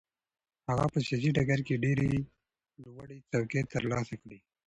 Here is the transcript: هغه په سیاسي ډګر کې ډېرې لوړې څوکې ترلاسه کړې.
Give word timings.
هغه 0.69 0.85
په 0.93 0.99
سیاسي 1.05 1.29
ډګر 1.37 1.59
کې 1.67 1.81
ډېرې 1.83 2.07
لوړې 2.83 3.17
څوکې 3.29 3.61
ترلاسه 3.73 4.15
کړې. 4.21 4.37